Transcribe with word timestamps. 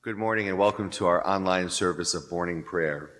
Good 0.00 0.16
morning 0.16 0.48
and 0.48 0.56
welcome 0.56 0.90
to 0.90 1.06
our 1.06 1.26
online 1.26 1.70
service 1.70 2.14
of 2.14 2.30
morning 2.30 2.62
prayer. 2.62 3.10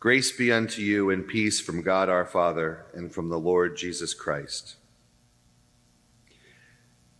Grace 0.00 0.32
be 0.32 0.50
unto 0.50 0.80
you 0.80 1.10
and 1.10 1.28
peace 1.28 1.60
from 1.60 1.82
God 1.82 2.08
our 2.08 2.24
Father 2.24 2.86
and 2.94 3.12
from 3.12 3.28
the 3.28 3.38
Lord 3.38 3.76
Jesus 3.76 4.14
Christ. 4.14 4.76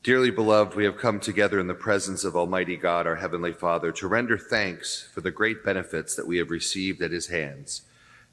Dearly 0.03 0.31
beloved, 0.31 0.75
we 0.75 0.85
have 0.85 0.97
come 0.97 1.21
together 1.21 1.61
in 1.61 1.67
the 1.67 1.75
presence 1.75 2.25
of 2.25 2.35
Almighty 2.35 2.79
God, 2.79 3.07
our 3.07 3.17
Heavenly 3.17 3.53
Father, 3.53 3.93
to 3.93 4.09
render 4.09 4.39
thanks 4.39 5.07
for 5.13 5.21
the 5.21 5.31
great 5.31 5.63
benefits 5.63 6.17
that 6.17 6.27
we 6.27 6.39
have 6.39 6.51
received 6.51 7.03
at 7.03 7.11
His 7.11 7.27
hands, 7.27 7.83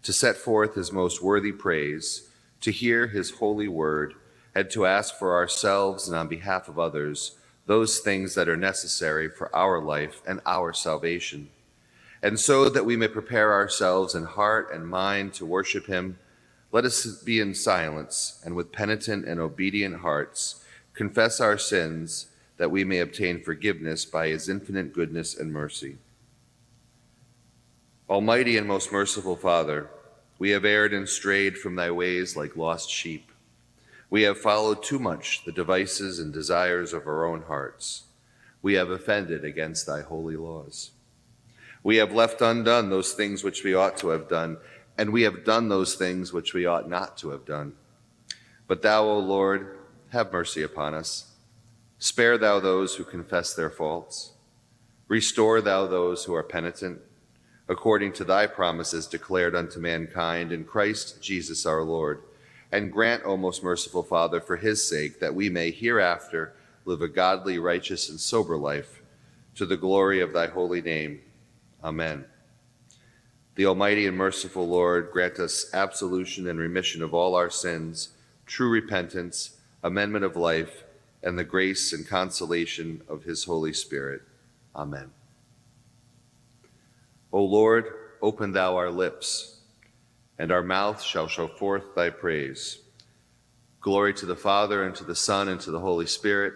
to 0.04 0.14
set 0.14 0.38
forth 0.38 0.76
His 0.76 0.94
most 0.94 1.22
worthy 1.22 1.52
praise, 1.52 2.30
to 2.62 2.72
hear 2.72 3.08
His 3.08 3.32
holy 3.32 3.68
word, 3.68 4.14
and 4.56 4.70
to 4.70 4.86
ask 4.86 5.20
for 5.20 5.36
ourselves 5.36 6.08
and 6.08 6.16
on 6.16 6.30
behalf 6.30 6.70
of 6.70 6.80
others 6.80 7.38
those 7.66 8.00
things 8.00 8.36
that 8.36 8.50
are 8.50 8.58
necessary 8.58 9.30
for 9.30 9.54
our 9.56 9.80
life 9.80 10.22
and 10.28 10.42
our 10.46 10.74
salvation. 10.74 11.50
And 12.22 12.40
so 12.40 12.70
that 12.70 12.86
we 12.86 12.96
may 12.96 13.08
prepare 13.08 13.54
ourselves 13.54 14.16
in 14.16 14.24
heart 14.24 14.70
and 14.74 14.88
mind 14.88 15.34
to 15.36 15.46
worship 15.46 15.88
Him, 15.88 16.18
let 16.72 16.86
us 16.86 17.06
be 17.24 17.40
in 17.40 17.54
silence 17.54 18.42
and 18.46 18.56
with 18.56 18.72
penitent 18.72 19.26
and 19.26 19.40
obedient 19.40 19.98
hearts 19.98 20.64
confess 20.94 21.40
our 21.40 21.58
sins 21.58 22.28
that 22.58 22.72
we 22.72 22.84
may 22.84 23.00
obtain 23.00 23.42
forgiveness 23.42 24.06
by 24.06 24.28
His 24.30 24.48
infinite 24.48 24.94
goodness 24.94 25.38
and 25.38 25.52
mercy. 25.52 25.98
Almighty 28.10 28.58
and 28.58 28.68
most 28.68 28.92
merciful 28.92 29.36
Father, 29.36 29.90
we 30.40 30.52
have 30.52 30.66
erred 30.66 30.94
and 30.94 31.08
strayed 31.10 31.58
from 31.58 31.76
Thy 31.76 31.90
ways 31.92 32.36
like 32.36 32.56
lost 32.56 32.90
sheep. 32.90 33.33
We 34.14 34.22
have 34.22 34.38
followed 34.38 34.84
too 34.84 35.00
much 35.00 35.44
the 35.44 35.52
devices 35.52 36.20
and 36.20 36.32
desires 36.32 36.94
of 36.94 37.08
our 37.08 37.26
own 37.26 37.42
hearts. 37.42 38.04
We 38.62 38.76
have 38.76 38.92
offended 38.92 39.44
against 39.44 39.88
thy 39.88 40.02
holy 40.02 40.36
laws. 40.36 40.92
We 41.82 41.96
have 41.96 42.14
left 42.14 42.40
undone 42.40 42.92
those 42.92 43.14
things 43.14 43.44
which 43.44 43.64
we 43.64 43.74
ought 43.74 43.98
to 43.98 44.10
have 44.10 44.30
done, 44.30 44.58
and 45.00 45.12
we 45.12 45.24
have 45.24 45.44
done 45.44 45.68
those 45.68 45.96
things 45.96 46.32
which 46.32 46.54
we 46.54 46.64
ought 46.64 46.88
not 46.88 47.18
to 47.18 47.32
have 47.32 47.44
done. 47.44 47.74
But 48.68 48.84
thou, 48.84 49.04
O 49.06 49.18
Lord, 49.18 49.80
have 50.10 50.32
mercy 50.32 50.62
upon 50.62 50.94
us. 50.94 51.32
Spare 51.98 52.38
thou 52.38 52.60
those 52.60 52.98
who 52.98 53.04
confess 53.04 53.56
their 53.56 53.72
faults. 53.72 54.34
Restore 55.08 55.60
thou 55.60 55.88
those 55.88 56.26
who 56.26 56.36
are 56.36 56.44
penitent, 56.44 57.02
according 57.68 58.14
to 58.14 58.24
thy 58.24 58.46
promises 58.46 59.08
declared 59.08 59.56
unto 59.56 59.80
mankind 59.80 60.52
in 60.52 60.66
Christ 60.66 61.20
Jesus 61.20 61.66
our 61.66 61.82
Lord 61.82 62.22
and 62.74 62.92
grant, 62.92 63.22
O 63.24 63.38
most 63.38 63.64
merciful 63.64 64.02
Father, 64.02 64.42
for 64.42 64.58
his 64.58 64.84
sake, 64.84 65.20
that 65.20 65.36
we 65.36 65.48
may 65.48 65.70
hereafter 65.70 66.56
live 66.86 67.04
a 67.04 67.08
godly, 67.08 67.60
righteous, 67.60 68.10
and 68.10 68.20
sober 68.20 68.58
life 68.58 69.04
to 69.54 69.68
the 69.68 69.78
glory 69.78 70.20
of 70.22 70.34
thy 70.34 70.48
holy 70.48 70.82
name. 70.82 71.22
Amen. 71.84 72.26
The 73.54 73.68
Almighty 73.68 74.08
and 74.08 74.18
merciful 74.18 74.68
Lord 74.68 75.12
grant 75.12 75.38
us 75.38 75.72
absolution 75.72 76.48
and 76.48 76.58
remission 76.58 77.04
of 77.04 77.14
all 77.14 77.36
our 77.36 77.52
sins, 77.52 78.10
true 78.48 78.70
repentance, 78.70 79.58
amendment 79.84 80.26
of 80.26 80.36
life, 80.36 80.84
and 81.22 81.38
the 81.38 81.44
grace 81.44 81.94
and 81.94 82.08
consolation 82.08 83.04
of 83.08 83.24
his 83.24 83.44
Holy 83.44 83.72
Spirit. 83.72 84.24
Amen. 84.76 85.12
O 87.32 87.44
Lord, 87.44 87.86
open 88.20 88.52
thou 88.52 88.76
our 88.76 88.90
lips 88.90 89.53
and 90.38 90.52
our 90.52 90.64
mouth 90.64 91.02
shall 91.02 91.28
show 91.28 91.48
forth 91.48 91.96
thy 91.96 92.10
praise. 92.10 92.80
Glory 93.82 94.14
to 94.14 94.26
the 94.26 94.36
Father, 94.36 94.84
and 94.84 94.96
to 94.96 95.04
the 95.04 95.16
Son, 95.16 95.48
and 95.50 95.60
to 95.62 95.72
the 95.72 95.80
Holy 95.80 96.06
Spirit, 96.06 96.54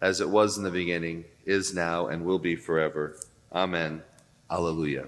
as 0.00 0.20
it 0.20 0.28
was 0.28 0.58
in 0.58 0.64
the 0.64 0.70
beginning, 0.70 1.24
is 1.44 1.74
now, 1.74 2.06
and 2.06 2.24
will 2.24 2.38
be 2.38 2.54
forever. 2.54 3.16
Amen. 3.52 4.02
Alleluia. 4.50 5.06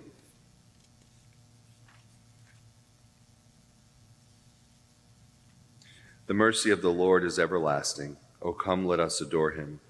The 6.26 6.34
mercy 6.34 6.70
of 6.70 6.80
the 6.80 6.92
Lord 6.92 7.24
is 7.24 7.38
everlasting. 7.38 8.16
O 8.40 8.52
come, 8.52 8.86
let 8.86 9.00
us 9.00 9.20
adore 9.20 9.50
him. 9.50 9.80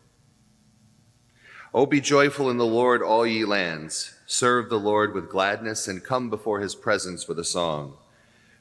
O 1.72 1.86
be 1.86 2.00
joyful 2.00 2.50
in 2.50 2.56
the 2.56 2.66
Lord, 2.66 3.02
all 3.02 3.26
ye 3.26 3.44
lands. 3.44 4.14
Serve 4.26 4.68
the 4.68 4.78
Lord 4.78 5.14
with 5.14 5.30
gladness, 5.30 5.86
and 5.86 6.02
come 6.02 6.30
before 6.30 6.60
his 6.60 6.74
presence 6.74 7.28
with 7.28 7.38
a 7.38 7.44
song. 7.44 7.94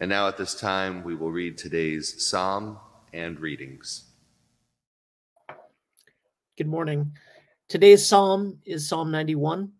And 0.00 0.08
now 0.08 0.26
at 0.28 0.38
this 0.38 0.54
time, 0.54 1.04
we 1.04 1.14
will 1.14 1.30
read 1.30 1.58
today's 1.58 2.26
psalm 2.26 2.78
and 3.12 3.38
readings. 3.38 4.04
Good 6.56 6.68
morning. 6.68 7.12
Today's 7.68 8.06
psalm 8.06 8.60
is 8.64 8.88
Psalm 8.88 9.10
91. 9.10 9.72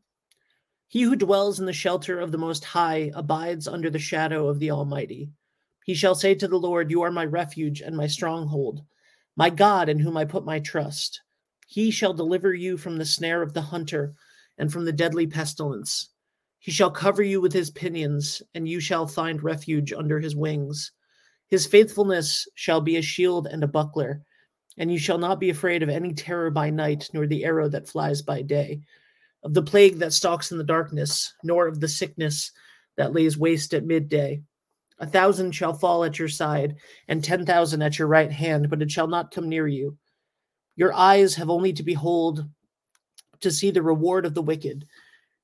He 0.88 1.02
who 1.02 1.16
dwells 1.16 1.58
in 1.58 1.64
the 1.64 1.72
shelter 1.72 2.20
of 2.20 2.32
the 2.32 2.38
Most 2.38 2.66
High 2.66 3.10
abides 3.14 3.66
under 3.66 3.88
the 3.88 3.98
shadow 3.98 4.48
of 4.48 4.58
the 4.58 4.70
Almighty. 4.70 5.30
He 5.86 5.94
shall 5.94 6.14
say 6.14 6.34
to 6.34 6.48
the 6.48 6.58
Lord, 6.58 6.90
You 6.90 7.00
are 7.00 7.10
my 7.10 7.24
refuge 7.24 7.80
and 7.80 7.96
my 7.96 8.06
stronghold, 8.06 8.82
my 9.36 9.48
God 9.48 9.88
in 9.88 9.98
whom 9.98 10.18
I 10.18 10.26
put 10.26 10.44
my 10.44 10.60
trust. 10.60 11.22
He 11.66 11.90
shall 11.90 12.12
deliver 12.12 12.52
you 12.52 12.76
from 12.76 12.98
the 12.98 13.06
snare 13.06 13.40
of 13.40 13.54
the 13.54 13.62
hunter 13.62 14.12
and 14.58 14.70
from 14.70 14.84
the 14.84 14.92
deadly 14.92 15.26
pestilence. 15.26 16.09
He 16.60 16.70
shall 16.70 16.90
cover 16.90 17.22
you 17.22 17.40
with 17.40 17.54
his 17.54 17.70
pinions, 17.70 18.42
and 18.54 18.68
you 18.68 18.80
shall 18.80 19.06
find 19.06 19.42
refuge 19.42 19.94
under 19.94 20.20
his 20.20 20.36
wings. 20.36 20.92
His 21.48 21.66
faithfulness 21.66 22.46
shall 22.54 22.82
be 22.82 22.98
a 22.98 23.02
shield 23.02 23.46
and 23.46 23.64
a 23.64 23.68
buckler, 23.68 24.22
and 24.76 24.92
you 24.92 24.98
shall 24.98 25.16
not 25.16 25.40
be 25.40 25.48
afraid 25.48 25.82
of 25.82 25.88
any 25.88 26.12
terror 26.12 26.50
by 26.50 26.68
night, 26.68 27.08
nor 27.14 27.26
the 27.26 27.44
arrow 27.44 27.70
that 27.70 27.88
flies 27.88 28.20
by 28.20 28.42
day, 28.42 28.82
of 29.42 29.54
the 29.54 29.62
plague 29.62 29.98
that 30.00 30.12
stalks 30.12 30.52
in 30.52 30.58
the 30.58 30.64
darkness, 30.64 31.32
nor 31.42 31.66
of 31.66 31.80
the 31.80 31.88
sickness 31.88 32.52
that 32.96 33.14
lays 33.14 33.38
waste 33.38 33.72
at 33.72 33.86
midday. 33.86 34.42
A 34.98 35.06
thousand 35.06 35.52
shall 35.52 35.72
fall 35.72 36.04
at 36.04 36.18
your 36.18 36.28
side, 36.28 36.76
and 37.08 37.24
ten 37.24 37.46
thousand 37.46 37.80
at 37.80 37.98
your 37.98 38.06
right 38.06 38.30
hand, 38.30 38.68
but 38.68 38.82
it 38.82 38.90
shall 38.90 39.08
not 39.08 39.30
come 39.30 39.48
near 39.48 39.66
you. 39.66 39.96
Your 40.76 40.92
eyes 40.92 41.34
have 41.36 41.48
only 41.48 41.72
to 41.72 41.82
behold 41.82 42.46
to 43.40 43.50
see 43.50 43.70
the 43.70 43.82
reward 43.82 44.26
of 44.26 44.34
the 44.34 44.42
wicked 44.42 44.86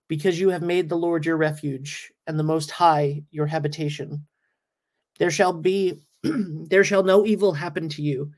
because 0.08 0.38
you 0.38 0.50
have 0.50 0.62
made 0.62 0.88
the 0.88 0.96
Lord 0.96 1.26
your 1.26 1.36
refuge 1.36 2.12
and 2.26 2.38
the 2.38 2.44
Most 2.44 2.70
High 2.70 3.22
your 3.30 3.46
habitation. 3.46 4.26
There 5.18 5.30
shall 5.30 5.52
be 5.52 6.02
there 6.22 6.84
shall 6.84 7.02
no 7.02 7.26
evil 7.26 7.52
happen 7.52 7.88
to 7.90 8.02
you, 8.02 8.30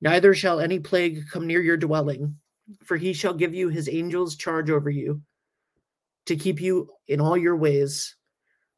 neither 0.00 0.34
shall 0.34 0.60
any 0.60 0.78
plague 0.78 1.24
come 1.30 1.46
near 1.46 1.62
your 1.62 1.76
dwelling, 1.76 2.36
for 2.84 2.96
he 2.96 3.12
shall 3.12 3.34
give 3.34 3.54
you 3.54 3.68
his 3.68 3.88
angels 3.88 4.36
charge 4.36 4.70
over 4.70 4.90
you 4.90 5.20
to 6.26 6.36
keep 6.36 6.60
you 6.60 6.90
in 7.08 7.20
all 7.20 7.36
your 7.36 7.56
ways. 7.56 8.16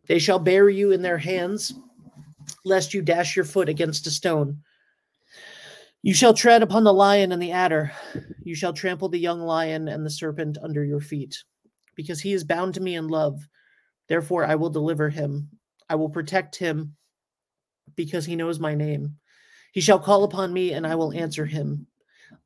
They 0.07 0.19
shall 0.19 0.39
bear 0.39 0.69
you 0.69 0.93
in 0.93 1.03
their 1.03 1.19
hands, 1.19 1.75
lest 2.65 2.95
you 2.95 3.03
dash 3.03 3.37
your 3.37 3.45
foot 3.45 3.69
against 3.69 4.07
a 4.07 4.11
stone. 4.11 4.63
You 6.03 6.15
shall 6.15 6.33
tread 6.33 6.63
upon 6.63 6.85
the 6.85 6.93
lion 6.93 7.33
and 7.33 7.43
the 7.43 7.53
adder. 7.53 7.93
You 8.45 8.55
shall 8.55 8.73
trample 8.73 9.09
the 9.09 9.19
young 9.19 9.41
lion 9.41 9.89
and 9.89 10.07
the 10.07 10.11
serpent 10.11 10.57
under 10.63 10.85
your 10.85 11.01
feet 11.01 11.43
because 11.99 12.21
he 12.21 12.33
is 12.33 12.45
bound 12.45 12.75
to 12.75 12.81
me 12.81 12.95
in 12.95 13.09
love. 13.09 13.49
Therefore, 14.09 14.45
I 14.45 14.55
will 14.55 14.71
deliver 14.71 15.09
him. 15.11 15.49
I 15.91 15.97
will 15.97 16.09
protect 16.09 16.55
him 16.55 16.95
because 17.97 18.25
he 18.25 18.37
knows 18.37 18.61
my 18.61 18.77
name. 18.77 19.17
He 19.73 19.81
shall 19.81 19.99
call 19.99 20.23
upon 20.23 20.53
me, 20.53 20.73
and 20.73 20.87
I 20.87 20.95
will 20.95 21.13
answer 21.13 21.45
him. 21.45 21.89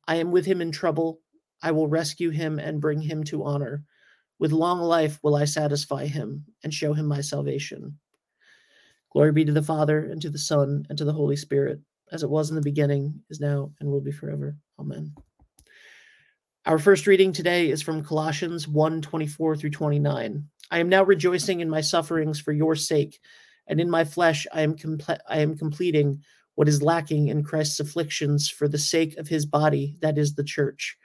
I 0.07 0.15
am 0.15 0.31
with 0.31 0.47
him 0.47 0.59
in 0.59 0.71
trouble. 0.71 1.19
I 1.61 1.69
will 1.69 1.87
rescue 1.87 2.31
him 2.31 2.57
and 2.57 2.81
bring 2.81 2.99
him 2.99 3.23
to 3.25 3.43
honor. 3.43 3.83
With 4.39 4.51
long 4.51 4.79
life 4.81 5.19
will 5.21 5.35
I 5.35 5.45
satisfy 5.45 6.07
him 6.07 6.45
and 6.63 6.73
show 6.73 6.93
him 6.93 7.05
my 7.05 7.21
salvation. 7.21 7.99
Glory 9.11 9.33
be 9.33 9.45
to 9.45 9.53
the 9.53 9.61
Father, 9.61 9.99
and 10.05 10.19
to 10.23 10.31
the 10.31 10.39
Son, 10.39 10.83
and 10.89 10.97
to 10.97 11.05
the 11.05 11.13
Holy 11.13 11.35
Spirit, 11.35 11.79
as 12.11 12.23
it 12.23 12.29
was 12.29 12.49
in 12.49 12.55
the 12.55 12.61
beginning, 12.61 13.21
is 13.29 13.39
now, 13.39 13.71
and 13.79 13.87
will 13.87 14.01
be 14.01 14.11
forever. 14.11 14.57
Amen. 14.79 15.13
Our 16.65 16.79
first 16.79 17.07
reading 17.07 17.33
today 17.33 17.69
is 17.69 17.81
from 17.81 18.05
Colossians 18.05 18.69
1 18.69 19.01
24 19.01 19.57
through 19.57 19.71
29. 19.71 20.47
I 20.71 20.79
am 20.79 20.87
now 20.87 21.03
rejoicing 21.03 21.59
in 21.59 21.69
my 21.69 21.81
sufferings 21.81 22.39
for 22.39 22.53
your 22.53 22.73
sake, 22.77 23.19
and 23.67 23.81
in 23.81 23.89
my 23.89 24.05
flesh 24.05 24.47
I 24.53 24.61
am, 24.61 24.77
I 25.27 25.39
am 25.39 25.57
completing 25.57 26.23
what 26.55 26.69
is 26.69 26.81
lacking 26.81 27.27
in 27.27 27.43
Christ's 27.43 27.81
afflictions 27.81 28.49
for 28.49 28.69
the 28.69 28.77
sake 28.77 29.17
of 29.17 29.27
his 29.27 29.45
body, 29.45 29.97
that 29.99 30.17
is 30.17 30.35
the 30.35 30.43
church. 30.45 30.95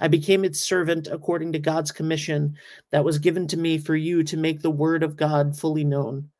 I 0.00 0.08
became 0.08 0.42
its 0.42 0.64
servant 0.64 1.06
according 1.06 1.52
to 1.52 1.58
God's 1.58 1.92
commission 1.92 2.56
that 2.90 3.04
was 3.04 3.18
given 3.18 3.46
to 3.48 3.58
me 3.58 3.76
for 3.76 3.94
you 3.94 4.22
to 4.22 4.38
make 4.38 4.62
the 4.62 4.70
word 4.70 5.02
of 5.02 5.18
God 5.18 5.54
fully 5.54 5.84
known, 5.84 6.30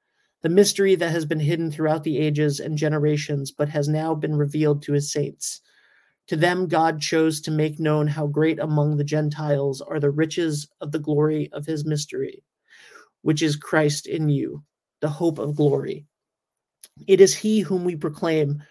the 0.40 0.49
mystery 0.49 0.94
that 0.94 1.11
has 1.11 1.26
been 1.26 1.38
hidden 1.38 1.70
throughout 1.70 2.02
the 2.02 2.16
ages 2.16 2.61
and 2.61 2.78
generations, 2.78 3.50
but 3.50 3.69
has 3.69 3.90
now 3.90 4.14
been 4.14 4.37
revealed 4.37 4.81
to 4.84 4.94
his 4.94 5.12
saints. 5.12 5.61
To 6.29 6.37
them, 6.37 6.69
God 6.69 7.00
chose 7.00 7.41
to 7.43 7.50
make 7.50 7.79
known 7.79 8.06
how 8.06 8.26
great 8.26 8.59
among 8.59 8.97
the 8.97 9.05
Gentiles 9.05 9.82
are 9.82 10.00
the 10.00 10.11
riches 10.11 10.67
of 10.81 10.91
the 10.91 10.99
glory 10.99 11.50
of 11.53 11.67
his 11.67 11.85
mystery, 11.85 12.43
which 13.23 13.43
is 13.43 13.56
Christ 13.56 14.06
in 14.06 14.31
you, 14.31 14.62
the 15.00 15.09
hope 15.09 15.38
of 15.38 15.55
glory. 15.55 16.06
It 17.06 17.21
is 17.21 17.35
he 17.35 17.61
whom 17.61 17.85
we 17.85 17.97
proclaim, 17.97 18.62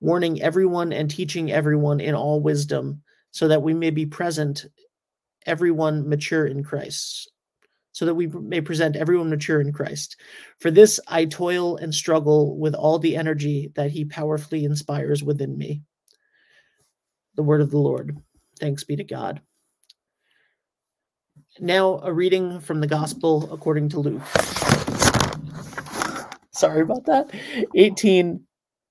warning 0.00 0.40
everyone 0.40 0.92
and 0.92 1.10
teaching 1.10 1.50
everyone 1.50 2.00
in 2.00 2.14
all 2.14 2.40
wisdom, 2.40 3.02
so 3.32 3.48
that 3.48 3.62
we 3.62 3.74
may 3.74 3.90
be 3.90 4.06
present, 4.06 4.66
everyone 5.44 6.08
mature 6.08 6.46
in 6.46 6.62
Christ. 6.62 7.30
So 7.94 8.06
that 8.06 8.14
we 8.14 8.26
may 8.26 8.60
present 8.60 8.96
everyone 8.96 9.28
mature 9.28 9.60
in 9.60 9.72
Christ. 9.72 10.16
For 10.60 10.70
this 10.70 10.98
I 11.08 11.26
toil 11.26 11.76
and 11.76 11.94
struggle 11.94 12.56
with 12.58 12.74
all 12.74 12.98
the 12.98 13.16
energy 13.16 13.70
that 13.74 13.90
he 13.90 14.04
powerfully 14.06 14.64
inspires 14.64 15.22
within 15.22 15.58
me 15.58 15.82
the 17.36 17.42
word 17.42 17.60
of 17.60 17.70
the 17.70 17.78
Lord. 17.78 18.16
Thanks 18.58 18.84
be 18.84 18.96
to 18.96 19.04
God. 19.04 19.40
Now, 21.60 22.00
a 22.02 22.12
reading 22.12 22.60
from 22.60 22.80
the 22.80 22.86
Gospel 22.86 23.52
according 23.52 23.90
to 23.90 24.00
Luke. 24.00 24.22
Sorry 26.50 26.82
about 26.82 27.04
that. 27.06 27.30
18, 27.74 28.40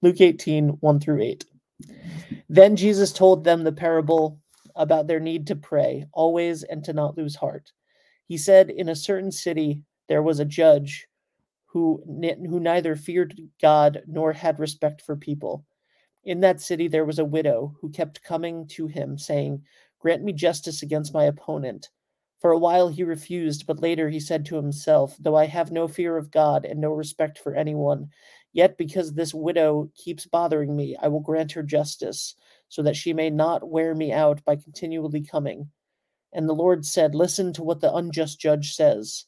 Luke 0.01 0.21
18, 0.21 0.69
1 0.69 0.99
through 0.99 1.21
8. 1.21 1.45
Then 2.49 2.75
Jesus 2.75 3.11
told 3.11 3.43
them 3.43 3.63
the 3.63 3.71
parable 3.71 4.39
about 4.75 5.07
their 5.07 5.19
need 5.19 5.47
to 5.47 5.55
pray 5.55 6.05
always 6.13 6.63
and 6.63 6.83
to 6.83 6.93
not 6.93 7.17
lose 7.17 7.35
heart. 7.35 7.71
He 8.27 8.37
said, 8.37 8.69
In 8.69 8.89
a 8.89 8.95
certain 8.95 9.31
city 9.31 9.83
there 10.07 10.23
was 10.23 10.39
a 10.39 10.45
judge 10.45 11.07
who, 11.67 12.03
who 12.05 12.59
neither 12.59 12.95
feared 12.95 13.39
God 13.61 14.03
nor 14.07 14.33
had 14.33 14.59
respect 14.59 15.01
for 15.01 15.15
people. 15.15 15.65
In 16.23 16.41
that 16.41 16.61
city 16.61 16.87
there 16.87 17.05
was 17.05 17.17
a 17.17 17.25
widow 17.25 17.75
who 17.81 17.89
kept 17.89 18.23
coming 18.23 18.67
to 18.67 18.87
him, 18.87 19.17
saying, 19.17 19.63
Grant 19.99 20.23
me 20.23 20.33
justice 20.33 20.83
against 20.83 21.13
my 21.13 21.23
opponent. 21.23 21.89
For 22.39 22.51
a 22.51 22.59
while 22.59 22.89
he 22.89 23.03
refused, 23.03 23.65
but 23.65 23.81
later 23.81 24.09
he 24.09 24.19
said 24.19 24.45
to 24.45 24.55
himself, 24.55 25.15
Though 25.19 25.35
I 25.35 25.45
have 25.45 25.71
no 25.71 25.87
fear 25.87 26.17
of 26.17 26.31
God 26.31 26.65
and 26.65 26.79
no 26.79 26.91
respect 26.91 27.37
for 27.37 27.55
anyone, 27.55 28.09
yet 28.53 28.77
because 28.77 29.13
this 29.13 29.33
widow 29.33 29.91
keeps 29.95 30.25
bothering 30.25 30.75
me, 30.75 30.95
I 31.01 31.07
will 31.07 31.19
grant 31.19 31.51
her 31.53 31.63
justice, 31.63 32.35
so 32.67 32.81
that 32.83 32.95
she 32.95 33.13
may 33.13 33.29
not 33.29 33.69
wear 33.69 33.95
me 33.95 34.11
out 34.11 34.43
by 34.45 34.55
continually 34.55 35.21
coming. 35.21 35.71
And 36.33 36.47
the 36.47 36.53
Lord 36.53 36.85
said, 36.85 37.13
Listen 37.13 37.51
to 37.53 37.63
what 37.63 37.81
the 37.81 37.93
unjust 37.93 38.39
judge 38.39 38.73
says. 38.73 39.25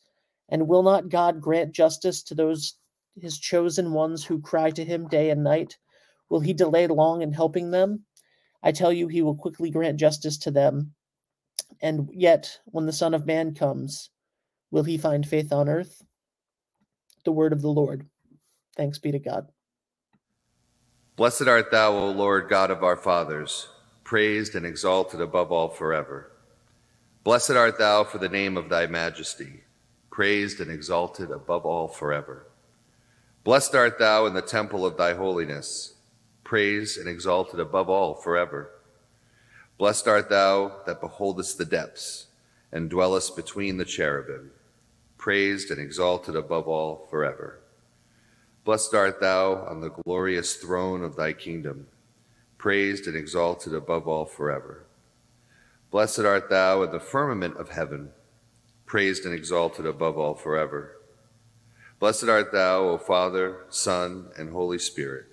And 0.49 0.67
will 0.67 0.83
not 0.83 1.09
God 1.09 1.41
grant 1.41 1.73
justice 1.73 2.21
to 2.23 2.35
those 2.35 2.75
his 3.15 3.37
chosen 3.37 3.93
ones 3.93 4.25
who 4.25 4.41
cry 4.41 4.71
to 4.71 4.85
him 4.85 5.07
day 5.07 5.29
and 5.29 5.43
night? 5.43 5.77
Will 6.33 6.39
he 6.39 6.53
delay 6.53 6.87
long 6.87 7.21
in 7.21 7.31
helping 7.31 7.69
them? 7.69 8.05
I 8.63 8.71
tell 8.71 8.91
you, 8.91 9.07
he 9.07 9.21
will 9.21 9.35
quickly 9.35 9.69
grant 9.69 9.99
justice 9.99 10.39
to 10.39 10.49
them. 10.49 10.95
And 11.79 12.09
yet, 12.11 12.57
when 12.65 12.87
the 12.87 12.91
Son 12.91 13.13
of 13.13 13.27
Man 13.27 13.53
comes, 13.53 14.09
will 14.71 14.81
he 14.81 14.97
find 14.97 15.27
faith 15.27 15.53
on 15.53 15.69
earth? 15.69 16.01
The 17.23 17.31
word 17.31 17.53
of 17.53 17.61
the 17.61 17.69
Lord. 17.69 18.07
Thanks 18.75 18.97
be 18.97 19.11
to 19.11 19.19
God. 19.19 19.49
Blessed 21.17 21.43
art 21.43 21.69
thou, 21.69 21.91
O 21.91 22.09
Lord 22.09 22.49
God 22.49 22.71
of 22.71 22.83
our 22.83 22.97
fathers, 22.97 23.69
praised 24.03 24.55
and 24.55 24.65
exalted 24.65 25.21
above 25.21 25.51
all 25.51 25.69
forever. 25.69 26.31
Blessed 27.23 27.51
art 27.51 27.77
thou 27.77 28.03
for 28.03 28.17
the 28.17 28.27
name 28.27 28.57
of 28.57 28.69
thy 28.69 28.87
majesty, 28.87 29.65
praised 30.09 30.59
and 30.59 30.71
exalted 30.71 31.29
above 31.29 31.63
all 31.63 31.87
forever. 31.87 32.47
Blessed 33.43 33.75
art 33.75 33.99
thou 33.99 34.25
in 34.25 34.33
the 34.33 34.41
temple 34.41 34.83
of 34.83 34.97
thy 34.97 35.13
holiness 35.13 35.93
praised 36.43 36.97
and 36.97 37.07
exalted 37.07 37.59
above 37.59 37.89
all 37.89 38.15
forever. 38.15 38.69
Blessed 39.77 40.07
art 40.07 40.29
thou 40.29 40.81
that 40.85 41.01
beholdest 41.01 41.57
the 41.57 41.65
depths 41.65 42.27
and 42.71 42.89
dwellest 42.89 43.35
between 43.35 43.77
the 43.77 43.85
cherubim, 43.85 44.51
praised 45.17 45.71
and 45.71 45.79
exalted 45.79 46.35
above 46.35 46.67
all 46.67 47.07
forever. 47.09 47.59
Blessed 48.65 48.93
art 48.93 49.19
thou 49.19 49.65
on 49.65 49.81
the 49.81 49.89
glorious 49.89 50.55
throne 50.55 51.03
of 51.03 51.15
thy 51.15 51.33
kingdom, 51.33 51.87
praised 52.57 53.07
and 53.07 53.15
exalted 53.15 53.73
above 53.73 54.07
all 54.07 54.25
forever. 54.25 54.83
Blessed 55.91 56.21
art 56.21 56.49
thou 56.49 56.81
in 56.83 56.91
the 56.91 56.99
firmament 56.99 57.57
of 57.57 57.69
heaven, 57.69 58.09
praised 58.85 59.25
and 59.25 59.33
exalted 59.33 59.85
above 59.85 60.17
all 60.17 60.33
forever. 60.33 60.97
Blessed 61.99 62.25
art 62.25 62.51
thou, 62.51 62.83
O 62.83 62.97
Father, 62.97 63.65
Son, 63.69 64.27
and 64.37 64.49
Holy 64.49 64.79
Spirit 64.79 65.32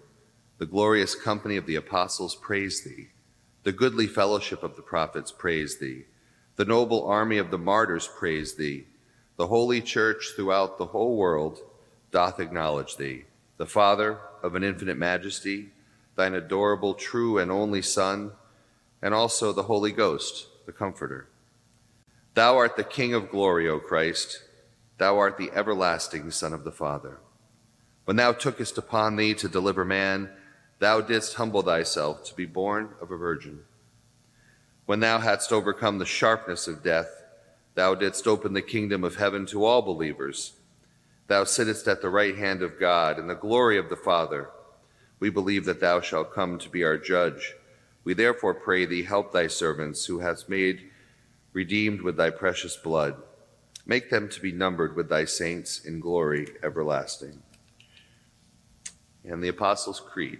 The 0.61 0.67
glorious 0.67 1.15
company 1.15 1.57
of 1.57 1.65
the 1.65 1.77
apostles 1.77 2.35
praise 2.35 2.83
thee. 2.83 3.07
The 3.63 3.71
goodly 3.71 4.05
fellowship 4.05 4.61
of 4.61 4.75
the 4.75 4.83
prophets 4.83 5.31
praise 5.31 5.79
thee. 5.79 6.03
The 6.55 6.65
noble 6.65 7.03
army 7.07 7.39
of 7.39 7.49
the 7.49 7.57
martyrs 7.57 8.07
praise 8.07 8.53
thee. 8.53 8.85
The 9.37 9.47
holy 9.47 9.81
church 9.81 10.33
throughout 10.35 10.77
the 10.77 10.85
whole 10.85 11.17
world 11.17 11.57
doth 12.11 12.39
acknowledge 12.39 12.97
thee, 12.97 13.25
the 13.57 13.65
Father 13.65 14.19
of 14.43 14.53
an 14.53 14.63
infinite 14.63 14.99
majesty, 14.99 15.71
thine 16.15 16.35
adorable, 16.35 16.93
true, 16.93 17.39
and 17.39 17.49
only 17.49 17.81
Son, 17.81 18.31
and 19.01 19.15
also 19.15 19.51
the 19.51 19.63
Holy 19.63 19.91
Ghost, 19.91 20.45
the 20.67 20.71
Comforter. 20.71 21.27
Thou 22.35 22.57
art 22.57 22.75
the 22.75 22.83
King 22.83 23.15
of 23.15 23.31
glory, 23.31 23.67
O 23.67 23.79
Christ. 23.79 24.43
Thou 24.99 25.17
art 25.17 25.39
the 25.39 25.49
everlasting 25.55 26.29
Son 26.29 26.53
of 26.53 26.63
the 26.63 26.71
Father. 26.71 27.17
When 28.05 28.17
thou 28.17 28.31
tookest 28.31 28.77
upon 28.77 29.15
thee 29.15 29.33
to 29.33 29.49
deliver 29.49 29.83
man, 29.83 30.29
thou 30.81 30.99
didst 30.99 31.35
humble 31.35 31.61
thyself 31.61 32.23
to 32.23 32.33
be 32.33 32.43
born 32.43 32.89
of 32.99 33.11
a 33.11 33.15
virgin. 33.15 33.59
When 34.87 34.99
thou 34.99 35.19
hadst 35.19 35.53
overcome 35.53 35.99
the 35.99 36.07
sharpness 36.07 36.67
of 36.67 36.83
death, 36.83 37.21
thou 37.75 37.93
didst 37.93 38.25
open 38.25 38.53
the 38.53 38.63
kingdom 38.63 39.03
of 39.03 39.17
heaven 39.17 39.45
to 39.45 39.63
all 39.63 39.83
believers. 39.83 40.53
Thou 41.27 41.43
sittest 41.43 41.87
at 41.87 42.01
the 42.01 42.09
right 42.09 42.35
hand 42.35 42.63
of 42.63 42.79
God 42.79 43.19
in 43.19 43.27
the 43.27 43.35
glory 43.35 43.77
of 43.77 43.89
the 43.89 43.95
Father. 43.95 44.49
We 45.19 45.29
believe 45.29 45.65
that 45.65 45.81
thou 45.81 46.01
shalt 46.01 46.33
come 46.33 46.57
to 46.57 46.67
be 46.67 46.83
our 46.83 46.97
judge. 46.97 47.53
We 48.03 48.15
therefore 48.15 48.55
pray 48.55 48.85
thee, 48.87 49.03
help 49.03 49.31
thy 49.31 49.45
servants 49.45 50.07
who 50.07 50.17
hast 50.17 50.49
made 50.49 50.89
redeemed 51.53 52.01
with 52.01 52.17
thy 52.17 52.31
precious 52.31 52.75
blood. 52.75 53.21
Make 53.85 54.09
them 54.09 54.29
to 54.29 54.41
be 54.41 54.51
numbered 54.51 54.95
with 54.95 55.09
thy 55.09 55.25
saints 55.25 55.85
in 55.85 55.99
glory 55.99 56.47
everlasting. 56.63 57.43
And 59.23 59.43
the 59.43 59.49
Apostles' 59.49 59.99
Creed. 59.99 60.39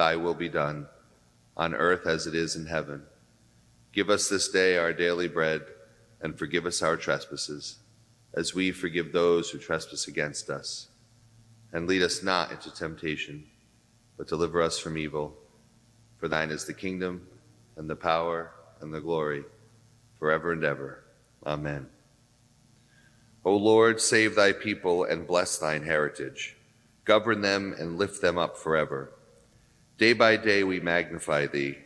thy 0.00 0.16
will 0.16 0.32
be 0.32 0.48
done, 0.48 0.86
on 1.58 1.74
earth 1.74 2.06
as 2.06 2.26
it 2.26 2.34
is 2.34 2.56
in 2.56 2.64
heaven. 2.64 3.02
Give 3.92 4.08
us 4.08 4.30
this 4.30 4.48
day 4.48 4.78
our 4.78 4.94
daily 4.94 5.28
bread, 5.28 5.60
and 6.22 6.38
forgive 6.38 6.64
us 6.64 6.80
our 6.80 6.96
trespasses, 6.96 7.80
as 8.32 8.54
we 8.54 8.70
forgive 8.70 9.12
those 9.12 9.50
who 9.50 9.58
trespass 9.58 10.08
against 10.08 10.48
us. 10.48 10.88
And 11.70 11.86
lead 11.86 12.00
us 12.00 12.22
not 12.22 12.50
into 12.50 12.74
temptation, 12.74 13.44
but 14.16 14.26
deliver 14.26 14.62
us 14.62 14.78
from 14.78 14.96
evil. 14.96 15.36
For 16.16 16.28
thine 16.28 16.50
is 16.50 16.64
the 16.64 16.72
kingdom, 16.72 17.26
and 17.76 17.90
the 17.90 17.94
power, 17.94 18.52
and 18.80 18.94
the 18.94 19.02
glory, 19.02 19.44
forever 20.18 20.52
and 20.52 20.64
ever. 20.64 21.04
Amen. 21.44 21.88
O 23.44 23.54
Lord, 23.54 24.00
save 24.00 24.34
thy 24.34 24.52
people 24.52 25.04
and 25.04 25.26
bless 25.26 25.58
thine 25.58 25.82
heritage. 25.82 26.56
Govern 27.04 27.42
them 27.42 27.74
and 27.78 27.98
lift 27.98 28.22
them 28.22 28.38
up 28.38 28.56
forever. 28.56 29.12
Day 30.00 30.14
by 30.14 30.38
day 30.38 30.64
we 30.64 30.80
magnify 30.80 31.46
thee, 31.46 31.76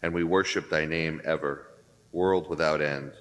and 0.00 0.14
we 0.14 0.24
worship 0.24 0.70
thy 0.70 0.86
name 0.86 1.20
ever, 1.26 1.66
world 2.10 2.48
without 2.48 2.80
end. 2.80 3.12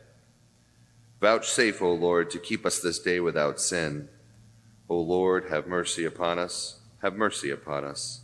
Vouchsafe, 1.19 1.81
O 1.81 1.91
Lord, 1.91 2.29
to 2.29 2.39
keep 2.39 2.65
us 2.65 2.79
this 2.79 2.99
day 2.99 3.19
without 3.19 3.59
sin. 3.59 4.07
O 4.87 4.97
Lord, 4.97 5.49
have 5.49 5.67
mercy 5.67 6.05
upon 6.05 6.39
us, 6.39 6.79
have 7.01 7.15
mercy 7.15 7.51
upon 7.51 7.83
us. 7.83 8.21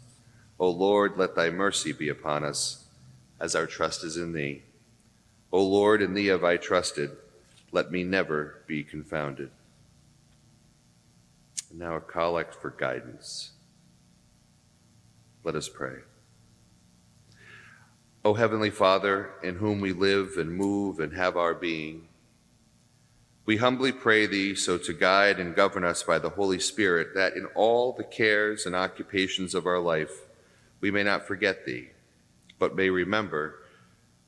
O 0.57 0.69
Lord, 0.69 1.17
let 1.17 1.35
thy 1.35 1.49
mercy 1.49 1.91
be 1.91 2.07
upon 2.07 2.45
us, 2.45 2.85
as 3.37 3.53
our 3.53 3.65
trust 3.65 4.05
is 4.05 4.15
in 4.15 4.31
thee. 4.31 4.61
O 5.51 5.61
Lord, 5.61 6.01
in 6.01 6.13
thee 6.13 6.27
have 6.27 6.45
I 6.45 6.55
trusted 6.55 7.11
let 7.73 7.91
me 7.91 8.05
never 8.05 8.61
be 8.67 8.83
confounded. 8.85 9.51
And 11.69 11.79
now 11.79 11.97
a 11.97 12.01
collect 12.01 12.55
for 12.55 12.69
guidance. 12.69 13.51
Let 15.43 15.55
us 15.55 15.69
pray. 15.69 15.97
O 18.23 18.35
Heavenly 18.35 18.69
Father, 18.69 19.31
in 19.43 19.55
whom 19.55 19.81
we 19.81 19.93
live 19.93 20.37
and 20.37 20.55
move 20.55 20.99
and 20.99 21.13
have 21.13 21.35
our 21.35 21.55
being, 21.55 22.07
we 23.45 23.57
humbly 23.57 23.91
pray 23.91 24.27
Thee 24.27 24.53
so 24.53 24.77
to 24.77 24.93
guide 24.93 25.39
and 25.39 25.55
govern 25.55 25.83
us 25.83 26.03
by 26.03 26.19
the 26.19 26.29
Holy 26.29 26.59
Spirit 26.59 27.15
that 27.15 27.35
in 27.35 27.47
all 27.55 27.91
the 27.91 28.03
cares 28.03 28.67
and 28.67 28.75
occupations 28.75 29.55
of 29.55 29.65
our 29.65 29.79
life 29.79 30.27
we 30.79 30.91
may 30.91 31.03
not 31.03 31.27
forget 31.27 31.65
Thee, 31.65 31.89
but 32.59 32.75
may 32.75 32.89
remember 32.89 33.55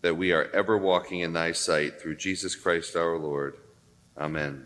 that 0.02 0.18
we 0.18 0.32
are 0.32 0.50
ever 0.54 0.78
walking 0.78 1.20
in 1.20 1.34
thy 1.34 1.52
sight 1.52 2.02
through 2.02 2.16
Jesus 2.16 2.56
Christ 2.56 2.96
our 2.96 3.18
Lord. 3.18 3.58
Amen. 4.18 4.66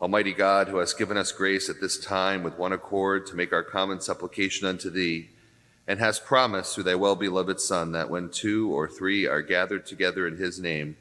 Almighty 0.00 0.32
God, 0.32 0.68
who 0.68 0.78
hast 0.78 0.96
given 0.96 1.18
us 1.18 1.30
grace 1.30 1.68
at 1.68 1.82
this 1.82 1.98
time 1.98 2.42
with 2.42 2.56
one 2.56 2.72
accord 2.72 3.26
to 3.26 3.36
make 3.36 3.52
our 3.52 3.62
common 3.62 4.00
supplication 4.00 4.66
unto 4.66 4.88
thee, 4.88 5.28
and 5.86 6.00
hast 6.00 6.24
promised 6.24 6.74
through 6.74 6.84
thy 6.84 6.94
well 6.94 7.16
beloved 7.16 7.60
Son 7.60 7.92
that 7.92 8.08
when 8.08 8.30
two 8.30 8.72
or 8.72 8.88
three 8.88 9.26
are 9.26 9.42
gathered 9.42 9.84
together 9.84 10.26
in 10.26 10.38
his 10.38 10.58
name, 10.58 10.96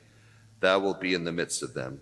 thou 0.60 0.80
wilt 0.80 1.00
be 1.00 1.14
in 1.14 1.24
the 1.24 1.32
midst 1.32 1.64
of 1.64 1.74
them. 1.74 2.02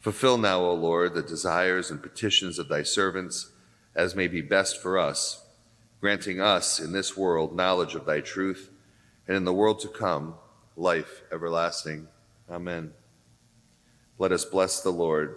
Fulfill 0.00 0.38
now, 0.38 0.60
O 0.60 0.72
Lord, 0.72 1.12
the 1.12 1.22
desires 1.22 1.90
and 1.90 2.02
petitions 2.02 2.58
of 2.58 2.68
thy 2.68 2.82
servants, 2.82 3.50
as 3.94 4.14
may 4.14 4.26
be 4.26 4.40
best 4.40 4.80
for 4.80 4.98
us, 4.98 5.44
granting 6.00 6.40
us 6.40 6.80
in 6.80 6.92
this 6.92 7.16
world 7.16 7.54
knowledge 7.54 7.94
of 7.94 8.06
thy 8.06 8.20
truth 8.20 8.70
and 9.28 9.36
in 9.36 9.44
the 9.44 9.52
world 9.52 9.80
to 9.80 9.88
come, 9.88 10.36
life 10.76 11.22
everlasting. 11.30 12.08
Amen. 12.48 12.92
Let 14.18 14.32
us 14.32 14.44
bless 14.44 14.80
the 14.80 14.90
Lord. 14.92 15.36